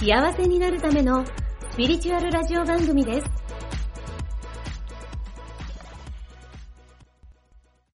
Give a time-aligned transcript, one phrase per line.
[0.00, 1.24] 幸せになるための
[1.72, 3.26] スピリチュアルラジオ番組です。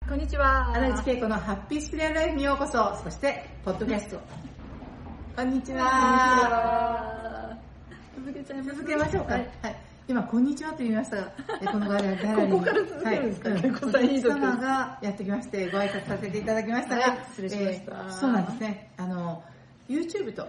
[0.08, 0.72] こんにちは。
[0.76, 2.96] 荒内恵子のハッピースピリアルライフにようこそ。
[3.04, 4.20] そして、ポッドキャスト。
[5.36, 7.58] こんにちは。
[8.18, 8.76] 続けちゃいます。
[8.78, 9.34] 続けましょうか。
[9.34, 9.48] ははいい。
[10.08, 11.32] 今、こんにちはと言いましたが、
[11.62, 13.50] えこのガラリーここから続けるんですか？
[13.50, 18.92] はい恵子さんいいお時客様がやってきまして、ご挨拶させていただきましたが、はい失礼しましたえーそうなんですね。
[18.98, 19.44] あの、
[19.90, 20.48] YouTube と、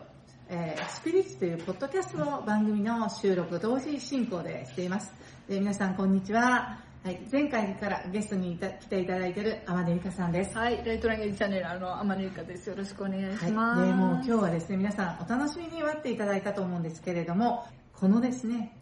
[0.49, 5.13] えースピリッツというポッドキャストの番組の収録同時進行でしています。
[5.49, 6.79] で皆さん、こんにちは。
[7.05, 10.57] はい、前回からゲストにいた来ていただいている天音ゆかさんです。
[10.57, 10.85] はい。
[10.85, 12.69] ライトランゲージチャンネルの天音ゆかです。
[12.69, 13.81] よろしくお願いします。
[13.81, 18.77] はい、でもう今日はですね皆さんお楽しみに待っていただいたと思うんですけれどもこのですね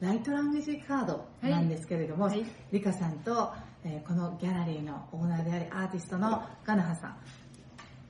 [0.00, 3.52] ライトランゲージカードなんですけれども、はいはいリカさんと、
[3.84, 7.16] えーこのギャラリーのオーナーでありアーティストのガナハさん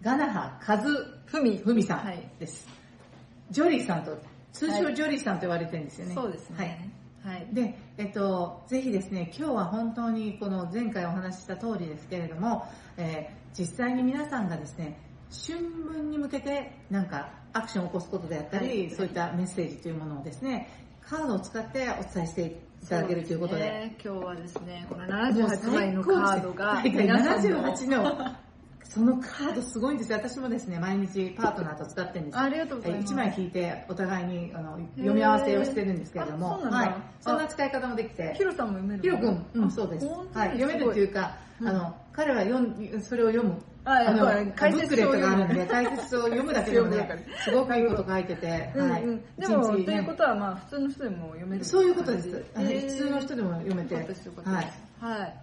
[0.02, 0.88] ガナハカズ。
[1.27, 2.28] フミさんはい。
[3.53, 4.19] ジョリーさんと
[4.53, 6.67] 通はい称ジョリーさんと言われてるんですよね、そうですはい。
[6.67, 6.91] ね。
[7.25, 7.47] はい。
[7.53, 14.98] で、えっと、ぜひですね、今日は本当にこの前回お話しした通りですけれども、えー実際に皆さんがですね、
[15.47, 18.91] 春分に向けてなんかアクションを起こすことであったり、はい。
[18.91, 20.69] そういったメッセージというものをですね、
[21.03, 22.47] カードを使ってお伝えして
[22.83, 23.61] いただけるということで。
[23.62, 23.97] そうすね。
[24.05, 28.36] 今日はですね、この78枚のカードが、皆さんの78の、
[28.92, 30.18] そのカードすごいんですよ。
[30.18, 33.14] 私もですね、毎日パートナーと使ってるんですよありがとうございます。
[33.14, 40.06] 1枚引いてお互いにあの読み合わせをしてるんですけれども、あそはい、そんな使い方もできてヒ、ロさんも読めるヒロ君、うん、そうです。
[40.06, 43.62] はい、に読めるっていうか、うんあの、彼は読んそれを読む。
[43.84, 47.08] あやっぱりの、解ブックレットがあるんで、解説書を読むだけでもね、
[47.44, 48.46] すごくいいこと書いてて、
[48.77, 49.40] はい。
[49.40, 52.44] でも、ということは、まあ、普通の人でも読めるそういうことです。
[52.55, 53.94] 普通の人でも読めて。
[53.94, 54.06] はい。
[55.00, 55.34] はい。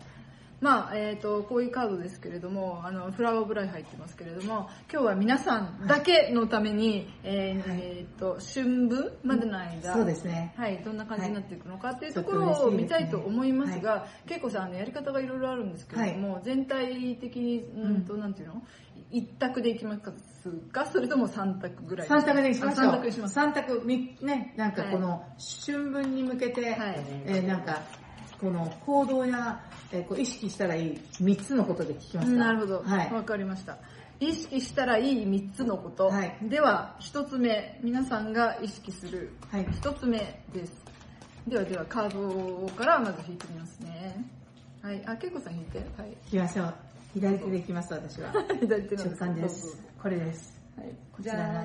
[0.61, 7.79] まあ、えっ、と、こういうカードですけれども、あの、フラワーオブライフ入ってますけれども、今日は皆さんだけのために、えーはい。
[7.81, 10.53] えーと、春分までの間、そうですね。
[10.57, 12.25] はい、どんな感じになっていくのかっていうはい。
[12.25, 18.61] ところを見たいと思いますが、恵子さん、あのやり方がいろいろあるんですけれども、全体的に、うんと、なんていうの？
[19.11, 20.01] 一択でいきます
[20.71, 22.07] かそれとも三択ぐらい。
[22.07, 22.87] 三択でにしましょう。
[22.87, 23.33] あ三択にします。
[23.33, 25.23] 三択、みね、なんかこの
[25.65, 27.05] 春分に向けて、はい。
[27.25, 27.81] えーなんか、
[28.39, 29.61] この行動や、
[29.91, 32.75] えーこう意識したらいい三つのことで聞きますかなるほど。
[32.75, 33.25] わ、はい。
[33.25, 33.77] かりました。
[34.19, 36.07] 意識したらいい3つのこと。
[36.07, 39.65] はいでは、1つ目、皆さんが意識するはい。
[39.65, 40.73] 1つ目です。
[41.47, 44.25] ではでは、カードからまず引いてみますね。
[44.81, 45.01] はい。
[45.05, 45.79] あ、けいこさん引いて。
[45.97, 46.09] はい。
[46.25, 46.73] 行きましょう。
[47.13, 48.31] 左手で行きます、私は。
[48.59, 49.77] 左手の直感です。
[50.01, 50.53] これです。
[50.77, 50.89] はい。
[51.15, 51.63] こちら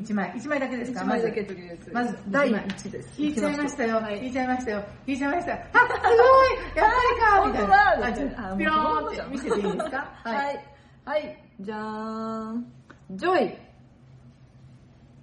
[0.00, 1.90] 一枚、一枚だけですか？1枚だけとりあえず。
[1.92, 3.22] まず第一枚1です。
[3.22, 3.96] 引いちゃいましたよ。
[3.96, 4.18] はい。
[4.18, 4.84] 引いちゃいましたよ。
[5.06, 5.52] 引いちゃいました。
[5.54, 7.68] あ、すごいやっぱりかみ
[8.12, 8.56] たいな。
[8.56, 10.12] ピローンって見せていいですか？
[10.24, 10.64] はい。
[11.04, 11.44] はい。
[11.60, 12.72] じゃーん。
[13.12, 13.54] Joy。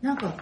[0.01, 0.33] なんか、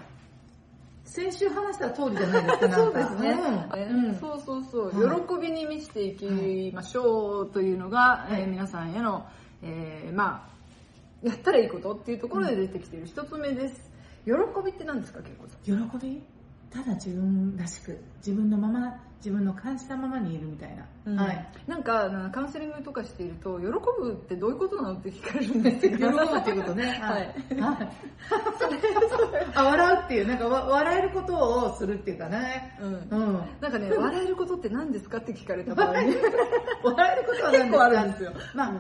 [1.05, 2.72] 先週話した通りじゃないですか。
[2.75, 4.07] そうですね、うん。
[4.07, 9.25] うんそうそうそう、はい喜びに満ちていきましょうというのが、はいえー皆さんへの、
[9.61, 10.53] えーまあ
[11.27, 13.91] やったらいいことっていうところで出てきている一つ目です
[14.25, 14.31] 喜
[14.63, 16.22] びって何ですか結構さん喜び？
[16.73, 20.75] ただ自分らしく、自分のまま、自分の感じたままにいるみたい
[21.06, 21.23] な。
[21.23, 21.47] はい。
[21.67, 26.85] なんかなカウンセリングとかしていると喜ぶってどういうことなのって聞かれるんです 喜よぶっていうことね。
[27.00, 27.89] は いはい。
[29.53, 32.75] あ、笑うっていう、なんかわ笑えることをするっていうかね。
[32.81, 33.41] うんうん。
[33.61, 36.22] なんかね笑えることって何ですかって聞かれた場合笑える
[37.28, 38.73] ことは結構あるんですよまあ、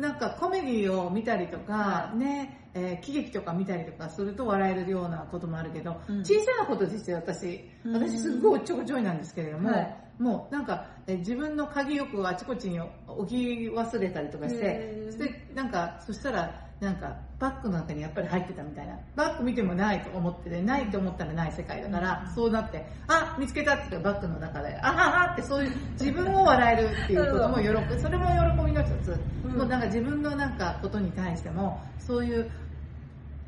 [0.00, 6.20] なんかコメディを見たりとか、ね、えー喜劇とか見たりとかすると笑えるようなこともあるけど、うん。
[6.20, 7.68] 小さなことですよ、私。
[7.84, 7.92] うん。
[7.94, 9.96] 私すごいおっちょこちょいなんですけれども、はい。
[10.18, 13.36] もうなんか、えー自分の鍵よくあちこちに置き
[13.68, 15.12] 忘れたりとかしてへ、ー。
[15.12, 18.98] そしてなんか、そしたら、なんか、バッグの中にやっぱり入ってたみたいな。
[19.14, 29.20] バッグ見てもないと思ってて、ないと思ったらない世界だから、うんそうなって、あ、見つけたってバッグの中で、あははってそういう自分を笑えるっていうことも喜び、それも喜びの一つ。
[29.44, 32.50] うんもうなんか自分のなんかことに対しても、そういう、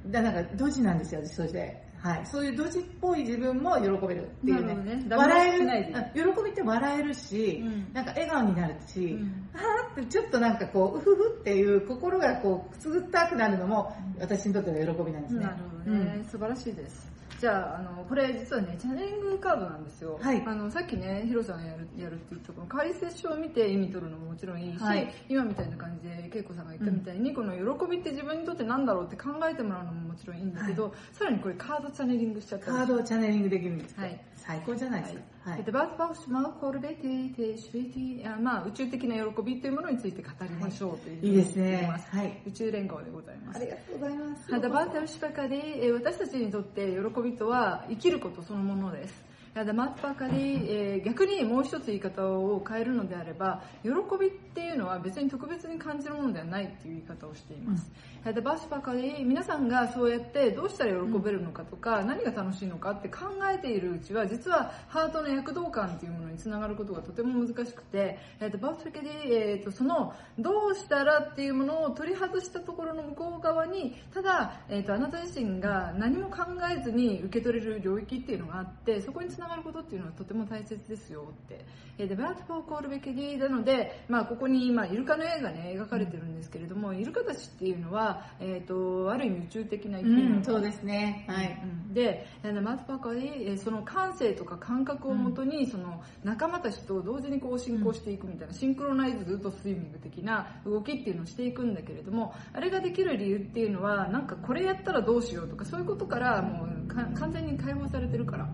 [0.09, 1.82] だなんかドジなんですよ、そして。
[2.03, 4.75] はい、そういうドジっぽい自分も喜べるっていうね。
[4.75, 5.05] ね。
[5.09, 15.43] 笑える、喜びって笑えるし、うん、なんか笑顔になるし、うん、あーってちょっとなんかこう、うふふっていう心がこう、くすぐったくなるのも、私にとっての喜びなんですね。
[15.43, 17.13] なるほどね、うん、素晴らしいです。
[17.43, 20.17] じゃあ、あの、これ実はね、チャネリングカードなんですよ。
[20.23, 20.41] はい。
[20.47, 34.25] あの、さっきね、ヒロさんがやる、やるって言ったこの解説書を見て意味取るのももちろんいいし、はい、今みたいな感じで、恵子さんが言ったみたいに、うん、この喜びって自分にとって何だろうって考えてもらうのももちろんいいんだけど、はい、さらにこれカードチャネリングしちゃったカードをチャネリングできるんですはい。
[34.37, 35.19] 最高じゃないですか。
[35.19, 35.32] はい。
[35.65, 42.01] で、バースパウシマウコルベティテシュリティ、まあ、宇宙的な喜びというものについて語りましょうという、はい、いいですね。
[42.11, 42.43] はい。
[42.47, 43.57] 宇宙連合でございます。
[43.57, 44.53] ありがとうございます。
[44.53, 49.32] ハダバータウシパカで、私たちにとって喜びとは生きることそのものです。
[49.55, 57.91] やだまっぱかり、えー、逆にもう一つ言い方を変えるのであれば喜びっていうのは別に特別に感じるものではないっていう言い方をしています、
[58.25, 63.21] やだバスばかり皆さんがそうやってどうしたら喜べるのかとか、うん、何が楽しいのかって考
[63.53, 81.65] えているうちは実はハートの躍動感っていうものにつながることがとても難しくて、えー、とバスばかり、えー、とそのどうしたらっていうものを取り外したところの向こう側にただ、えー、とあなた自身が何も考えずに受け取れる領域っていうのがあってそこにつながることっていうのはとても大切ですよって。
[81.99, 91.27] えで、バートフォーコールベケディなので、まあ、ここに今、イルカの絵がね、描かれてるんですけれども、イルカたちっていうのは、えっ、ー、と、ある意味宇宙的な生き物、うん、そうですね。
[91.29, 91.59] はい。
[91.93, 108.49] で、バートフォーコールその感性とか感覚をもとに、その仲間たちと同時にこう進行していくみたいな、シンクロナイズとスイミング的な動きっていうのをしていくんだけれども、あれができる理由っていうのは、なんかこれやったらどうしようとか、そういうことからもう完全に解放されてるから。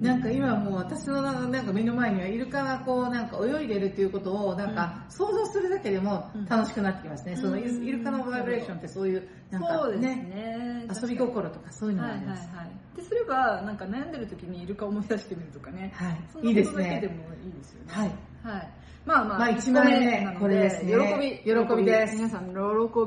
[0.00, 7.32] なんか今もう私のなんか目の前にはイルカがこうなんか泳いでるっていうことをなんか想像するだけでも楽しくなってきますね。
[7.34, 12.48] うん、そのイルカのバイブレーションってそういうなんかね、ね遊び心とかそういうのがあります。
[12.48, 12.96] はいはいはい。
[12.96, 15.92] ですればなんか悩んでる時にイルカを思い出してみるとかね。
[15.94, 16.20] はい。
[16.32, 17.92] そんなことだけでもいいですよね。
[17.92, 18.08] はい。
[18.42, 18.70] はい。
[19.04, 20.92] まあまあ、まあ1枚目、これですね。
[20.92, 21.66] 喜び。
[21.68, 22.16] 喜びです。
[22.16, 22.54] 皆さん、喜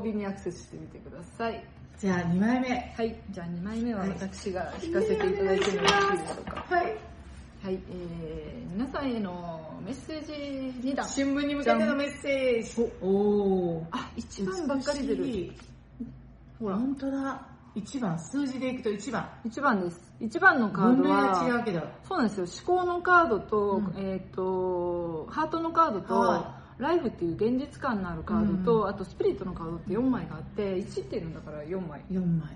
[0.02, 1.64] びにアクセスしてみてください。
[1.98, 2.94] じゃあ2枚目。
[2.96, 3.16] はい。
[3.30, 6.66] じゃあ2枚目は私が引かせていただいてもよろしいでしょうか。
[6.68, 6.84] はい。
[7.62, 10.32] はい、えー、皆さんへのメッセージ
[10.88, 11.08] 2段。
[11.08, 12.92] 新聞に向けてのメッセージ。
[13.00, 15.52] おおあ、1番ばっかり出る。
[16.58, 16.76] ほら。
[16.76, 17.40] 本当だ。
[17.76, 19.28] 1番、数字でいくと1番。
[19.46, 20.12] 1番です。
[20.20, 21.80] 1番のカードは、違うけど。
[22.06, 22.46] そうなんですよ。
[22.66, 32.00] 思考のカードと、うん、えっ、ー、と、ハートのカードと、はいライフっていう現実感のあるカードと、うん、あとスピリットのカードって4枚があって1っていうのだから4枚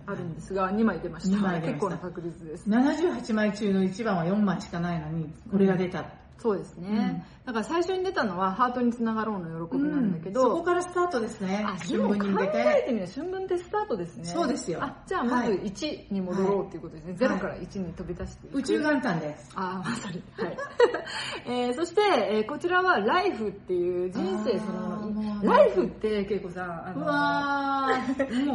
[0.07, 1.61] あるんですが2枚出ました。
[1.61, 2.69] 結構な確率です。
[2.69, 6.05] 78枚中の1番は4枚しかないのにこれが出た、
[6.39, 11.65] そうですね、だから最初に出たのはハートにつながろうの喜びなんだけど、うん、そこからスタートですね。
[11.67, 12.53] あ、春分に向けて。
[12.53, 14.25] 考えてみる春分ってスタートですね。
[14.27, 14.79] そうですよ。
[14.81, 17.27] あ、じゃあまず1に戻ろうっていうことですね。
[17.27, 18.59] はい、0から1に飛び出していく。
[18.59, 19.51] 宇宙元旦です。
[19.57, 20.23] あ、まさに。
[20.37, 20.57] はい。
[21.47, 27.99] えー、そして、えー、こちらはライフっていう人生その、ライフって恵子さん、あの、うわ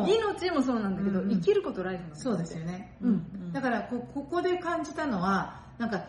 [0.08, 2.96] 命 もそうなんだけど、うん、生きることライフなんですそうですよね。
[3.02, 3.52] うん。
[3.52, 6.06] だからこ、ここで感じたのは、なんか、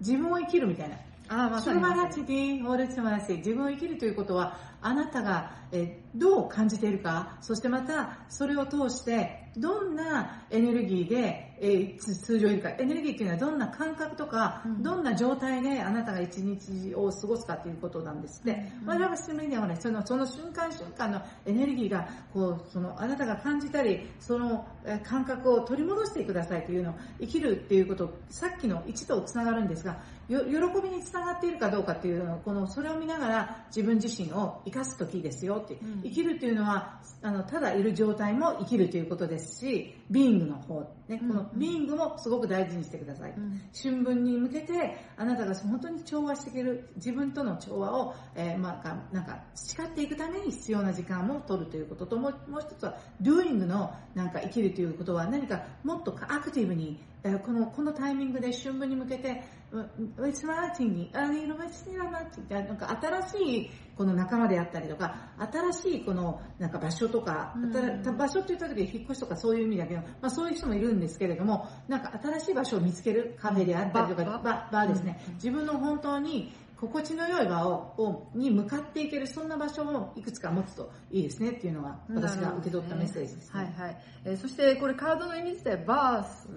[0.00, 0.96] 自分を生きるみたいな。
[1.28, 2.22] ああ、素晴らしい。
[2.22, 3.38] オール素晴らしい。
[3.38, 18.72] 自分を生きるということは、あなたがえどう感じているか、そしてまたそれを通してどんなエネルギーで、えー、通常いるか、エネルギーっていうのはどんな感覚とか、うん、どんな状態であなたが一日を過ごすかということなんですって。
[18.80, 24.66] うん、まあ、ラブスメディアはね、そのその瞬間瞬間のエネルギーが、こう、そのあなたが感じたり、その
[25.04, 56.98] 感覚を取り戻してくださいというのを生きるっていうこと、さっきの1とつながるんですが、よ喜びにつながっているかどうかっていうのを、この、それを見ながら自分自身を生かす時ですよって、うん、生きるっていうのはあのただいる状態も生きるということですしビーイングの方、ね、このビーイングもすごく大事にしてください、うん、春分に向けてあなたが本当に調和していける自分との調和を、えー、まあ、なんか誓っていくために必要な時間を取るということともうもう一つは doing のなんか生きるということは何かもっとアクティブに
[57.44, 65.14] このこのタイミングで春分に向けて、ウェスマーティンに、あの、ウェスマーティンって、なんか新しいこの仲間であったりとか、
[65.52, 86.48] 新しいこのなんか場所とか、うん、場所って言った時引っ越しとかそういう意味だけど、まあそういう人もいるんですけれども、なんか新しい場所を見つけるカフェであったりとか、ババーですね、うん、自分の本当に心地の良い場をに向かっていけるそんな場所をいくつか持つといいですねっていうのが私が受け取ったメッセージです、ね、はいはい、えー、そしてこれカードの意味自体バース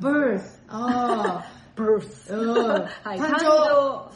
[0.00, 3.44] birth ああ birth はい、誕生。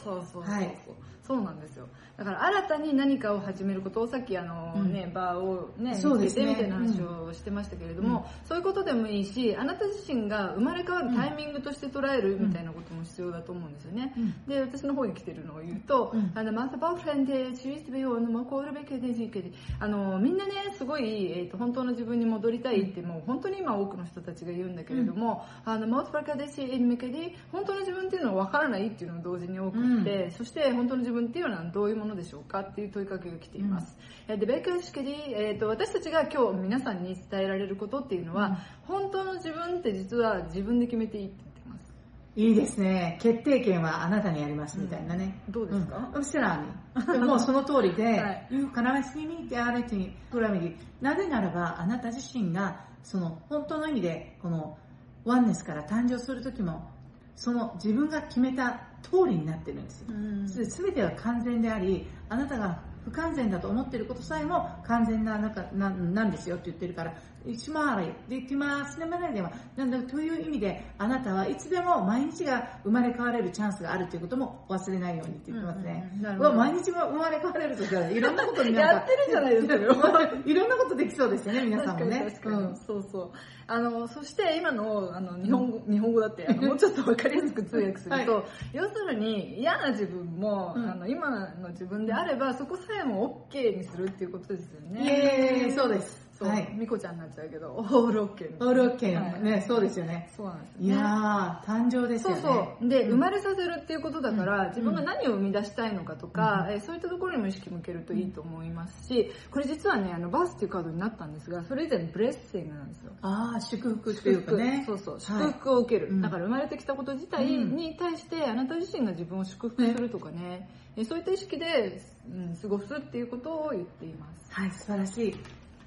[0.03, 0.77] そうそうそうそう、はい、
[1.25, 1.87] そうなんですよ
[2.17, 5.13] だから新たに何かを始めることをさっきあの、ねうん。
[5.13, 6.45] バーをねそうですね。
[6.45, 14.33] 見つけてみたいな話をしてましたけれども、そういうことでもいいしあなた自身が生まれ変わるタイミングとして捉えるみたいなことも必要だと思うんですよね、うん。
[14.47, 16.31] で私の方に来てるのを言うと、うん。
[16.33, 33.97] あのマサバフレンでチュースベヨのマコールベケデジケデあのみんなねすごい、えー、と本当の自分に戻りたいってもう本当に今多くの人たちが言うんだけれども、あのマウスバカデシエルメケデ本当の自分っていうのは分からないっていうのも同時に多くって、そして本当の自分っていうのはどういうものでしょうかっていう問いかけが来ています、
[34.27, 41.93] えーでベーカー式で、えー、と私たちが今日皆さんに伝えられることっていうのは、本当の自分って実は自分で決めていいって言ってます
[42.35, 43.17] いいですね。
[43.21, 45.41] 決定権はあなたにありますみたいなね。
[45.49, 47.25] どうですか、うん、セラーに。
[47.25, 50.75] もうその通りで、 はいいう必ずにであれにプラミディ。
[51.01, 54.77] なぜならば、あなた自身が、その、本当の意味で、この、
[55.23, 56.89] ワンネスから誕生するときも、
[57.35, 60.07] その自分が決めた通りになってるんですよ。
[60.09, 67.13] うんすべては完全であり、あなたが不完全だと思っていることさえも完全な中ななんですよって言ってるから、
[67.47, 68.41] 一回り。
[68.41, 76.09] できますでは、なんだという意味で、あなたはいつでも毎日が生まれ変われるチャンスがあるということも忘れないようにって言ってますね。
[76.13, 76.49] うんうんなるほど。
[76.49, 82.35] うわ毎日も生まれ変われるとしたら、いろんなことにやってるじゃないですかいろんなことできそうですよね、皆さんもね。
[82.45, 82.75] うん。
[82.75, 83.31] そうそう。
[83.69, 90.89] あのそして今のあの日本語、日本語だってもうちょっと分かりやすく通訳すると、は要するに嫌な自分も、うん。
[90.89, 95.73] あの今の自分であればそこさえも OK にするっていうことですよね。
[95.75, 96.26] そうです。
[96.37, 96.69] そう、はい。
[96.73, 99.41] みこちゃんになっちゃうけどオール OK オールオッケーはい。
[99.41, 100.29] ね、そうですよね。
[100.35, 100.85] そうなんですよね。
[100.85, 102.43] いやー、誕生ですそうよね。
[102.79, 103.09] そうで、うん。
[103.11, 104.69] 生まれさせるっていうことだから、うん。
[104.69, 113.11] 自分が何を生み出したいのかとか、えーそういったところにも意識向けるといいと思いますしこれ実はねあのバースっていうカードになったんですがそれ以前ブレッシングなんですよ。
[113.21, 114.83] ああ、祝福っていうかね。
[114.85, 115.13] そうそう。
[115.15, 115.21] はい。
[115.21, 116.21] 祝福を受ける、うん。
[116.21, 120.69] だから生まれてきたこと自体に対してあなた自身が自分を祝福するとかね。
[120.95, 124.51] えそういった意識で、うん、過ごすっていうことを言っています。
[124.51, 125.35] はい、素晴らしい。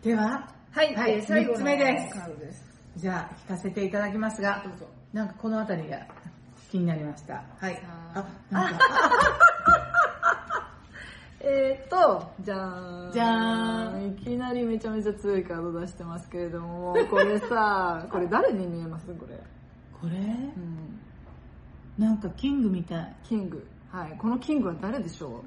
[0.02, 2.64] では、はい、はいえー最後の目ですカードです
[2.97, 5.99] じゃあ、聞かせていただきますがどうぞ、なんかこの辺りが
[6.71, 7.42] 気になりました。
[7.59, 7.80] はい。
[7.85, 8.78] ああ、なんか、
[11.40, 13.12] えーと、じゃーん。
[13.12, 19.07] じゃーんいきなりめちゃめちゃ強いカード出してますけれども、これさ、 これ誰に見えます？
[19.14, 19.37] これ。
[20.00, 20.16] これ？
[20.19, 21.00] うん。
[21.99, 23.16] なんかキングみたい。
[23.25, 23.66] キング。
[23.92, 24.16] はい。
[24.19, 25.42] このキングは誰でしょ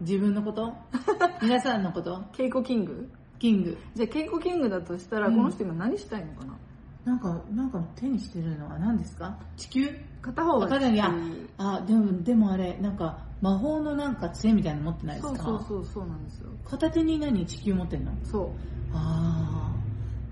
[0.00, 0.72] 自分のこと？
[1.42, 2.14] 皆さんのこと？
[2.16, 3.08] うケイコキング
[3.40, 3.76] キング。
[3.96, 6.56] じゃあケイコキングだとしたら、うんこの人今何したいのかな？
[7.02, 9.36] なんか、なんか手にしてるのは何ですか？
[9.56, 9.88] 地球？
[10.20, 16.50] 片方が片手に、あでも、でもあれ、なんか魔法のなんか杖みたいなの持ってないですそうかそうそう、そうなんですよ。
[16.64, 18.12] 片手に何地球持ってんの？
[18.24, 18.52] そ
[18.92, 19.72] あ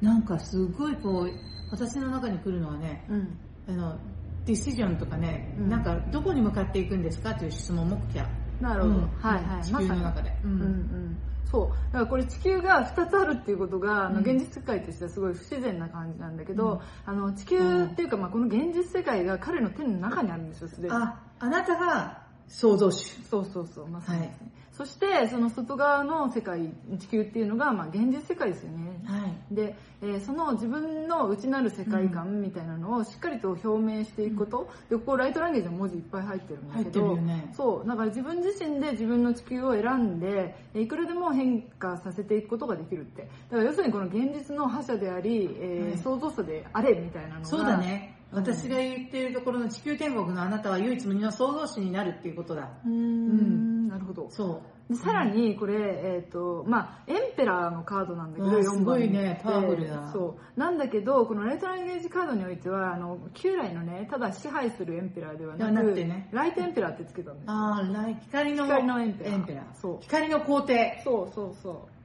[0.03, 1.31] あ、なんかすごいこう、
[1.71, 3.15] 私の中に来るのはね、う。
[3.15, 3.38] うん。
[3.69, 3.99] あの、
[4.45, 7.35] ディシジョンとかね、うんなんかどこに向かっていくんですか？
[7.35, 8.27] という質問も来た。
[8.61, 8.95] なるほど。
[8.95, 9.65] うんはいはい。
[9.65, 10.37] 地球の中で。
[10.45, 11.19] うんうん
[11.50, 11.93] そう。
[11.93, 20.95] だからこれ地球が2つあるっていうことが、あのうん現実世界としてはすごい不自然な感じなんだけど、うんあの地球っていうか、まあ、この現実世界が彼の手の中にあるんですよ、すでに。
[20.95, 23.05] あ、あなたが創造主。
[23.31, 24.52] そうそうそう、まさにですね。
[24.73, 29.00] そして、その外側の世界、地球っていうのが、まあ、現実世界ですよね。
[29.07, 29.55] はい。
[29.55, 48.18] で、えーその自分の内なる世界観みたいなのをしっかりと表明していくこと、でここライトランゲージの文字いっぱい入ってるんだけ入ってるど、よねそうだから自分自身で自分の地球を選んでえーいくらでも変化させていくことができるってだから要するにこの現実の覇者であり、えーはい創造者であれみたいなのがそうだね。
[48.33, 52.69] うん私が言っているところの地球天国のあなたは唯一無二の創造主になるっていうことだ。
[52.85, 54.93] うーんなるほどそう。
[54.93, 60.61] でさらにこれ、えっ、と、まあ、エンペラーのカードなんだけど、4うんす番ごいねでパワフルなそう。
[60.61, 67.53] なんだけど、このライトランゲージカードにおいては、あの、旧来のね、ただ支配するエンペラーではなく、くてねライトエンペラーってつけたんですよ。
[67.53, 71.03] ああ、来光の光のエンペラーエンペラーそう光の皇帝。
[71.05, 71.98] そうそうそう。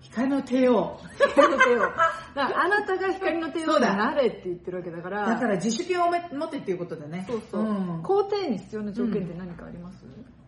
[0.00, 0.98] 光の帝王。
[1.34, 1.82] 光の帝王。
[2.36, 7.24] あなたが光の帝王になれって言ってるわけだから、だから自主権を持ってっていうことだね。
[7.28, 7.62] そうそう。
[7.62, 10.04] ん皇帝に必要な条件って何かあります、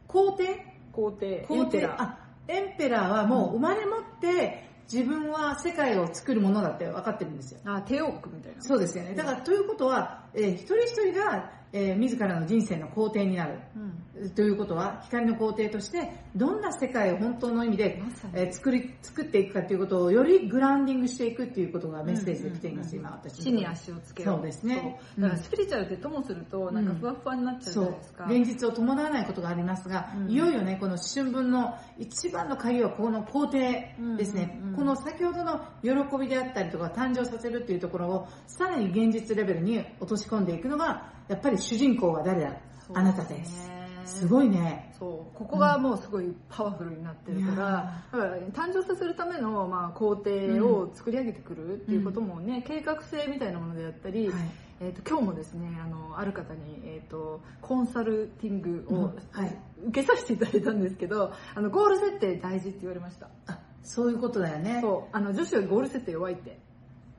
[0.06, 0.66] 皇帝？
[0.92, 1.44] 皇帝。
[1.48, 1.78] 皇帝？
[1.78, 2.02] エンペラー。
[2.02, 7.60] あ、エンペラーはもう生まれ持って自分は世界を作るものだって分かってるんですよ。
[7.64, 8.62] あ、帝王国みたいな。
[8.62, 9.14] そうですよね。
[9.14, 13.60] だからということは、えー一人一人が、えー自らの人生の皇帝になる。
[13.76, 14.30] うん。
[14.30, 18.02] ということは、光の皇帝として、どんな世界を本当の意味で
[18.34, 23.00] えー作り、作っていくかということをよりグラウンディングしていくっていうことがメッセージで来ています、うん。
[23.00, 25.00] うん今私の地に足をつけようそうですね。
[25.18, 29.88] だからスピリチュアルってともするとなんかふわふわになっちゃうじゃないですか、現実を伴わないことがあります。
[29.88, 30.30] が、うん。
[30.30, 34.76] いよいよねこの春分の一番の鍵はこの皇帝ですね、うんうんうん。
[34.76, 42.56] この先ほどの喜びであったりとか誕生させるっていうところをさらに現実レベルに落とし込んでいくのがやっぱり主人公は誰だ、
[42.92, 43.70] あなたです。
[44.04, 44.92] すごいね。
[44.98, 45.38] そう。
[45.38, 50.28] ここがもうすごいパワフルになってるから,、だから誕生させるための、まあ、工程
[50.66, 54.40] を作り上げてくるっていうこともね、計画性みたいなものであったり、はい。
[54.82, 59.04] えー、と今日もですねあのある方に、えー、とコンサルティングを、うん。
[59.30, 59.56] はい。
[59.88, 63.28] 受けさせていただいたんですけどあのゴール設定大事って言われました。
[63.46, 64.80] あ、そういうことだよね。
[64.80, 65.16] そう。
[65.16, 66.58] あの女子はゴール設定弱いって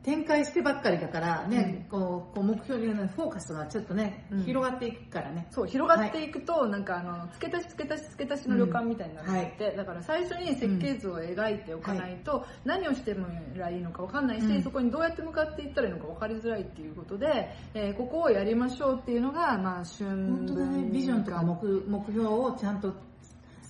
[0.04, 4.44] 展開してばっかりだからね、こうこう目標にねフォーカスがちょっとね、うん。
[4.44, 5.48] 広がっていくからね。
[5.52, 6.32] そう広がってい。
[6.32, 14.64] くと、なんかあの付け足し付け足し付け足しの旅館みたいになってて、だから最初に設計図を描いておかないと、何をしてもらいいのか分かんないし、うん。
[14.64, 21.56] そこにどうやって向かっていったらいいのか分かりづらいっていうことで、えーここをやりましょうっていうのが、まあ、春本当だね、ビジョンとか目
[21.88, 22.88] 目標をちゃんと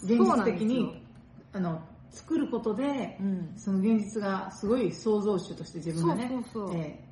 [0.04, 1.04] 現実的に
[1.54, 3.54] あの作ることで、うん。
[3.58, 6.78] その現実がすごい創造主として自分がね、そうそうそう。
[6.78, 7.04] え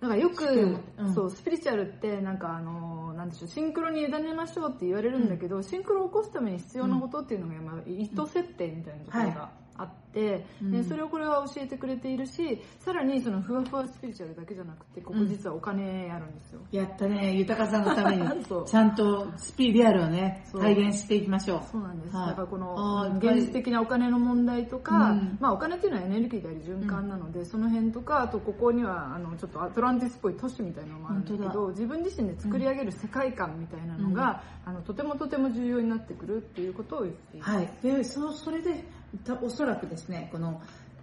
[0.00, 1.14] だからよく、うん。
[1.14, 10.70] そうスピリチュアルってなんかあのなんでしょうシンクロに委ねましょうって言われるんだけど、シンクロを起こすために必要なことっていうのが、まあ、意図設定みたいなところがあって、うん。
[10.72, 18.26] でそれをこれは教えてくれているしさらにそのふわふわスピリチュアルだけじゃなくてここ実はお金あるんですよ、えやったね、豊さんのために。
[18.66, 21.60] ちゃんとスピリアルをね、体現していきましょう。
[21.70, 22.28] そうなんです、はい。
[22.28, 25.38] だからこの現実的なお金の問題とか、うん。
[25.40, 38.95] まあ、お金っていうのはエネルギーであり循環なので、その辺とかあとここにはあのちょっとアトランティスっぽい都市みたいなのもあるんだけ本ど自分自身で作り上げる世界観みたいなのが、あのとてもとても重要になってくるっていうことを言っています、はい、でそそれでた
[39.42, 40.60] おそらくですねこの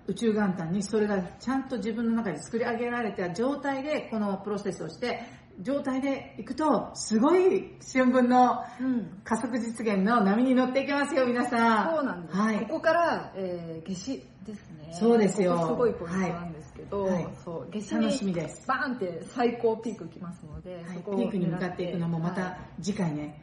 [0.08, 5.24] 宇宙元旦にそれがちゃんと自分の中で作り上げられた状態でこのプロセスをして
[5.62, 9.22] 状態でいくとすごい春分のうん。
[9.24, 11.96] 加速実現の波に乗っていけますよ皆さん。
[11.96, 12.60] そうなんです、はい。
[12.62, 14.90] ここから、えー、夏至ですね。
[15.00, 15.68] そうですよ。
[15.68, 17.14] すごいポイントなんですけど、はい。
[17.14, 18.68] はいそう夏至楽しみにです。
[18.68, 20.84] バーンって最高ピーク来ますので、はい。
[20.98, 23.40] ピークに向かっていくのもまはた次回ね